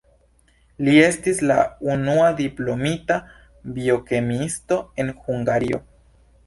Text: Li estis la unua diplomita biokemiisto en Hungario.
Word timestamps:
Li 0.87 0.95
estis 1.07 1.41
la 1.51 1.57
unua 1.97 2.31
diplomita 2.41 3.19
biokemiisto 3.77 4.85
en 5.05 5.15
Hungario. 5.27 5.87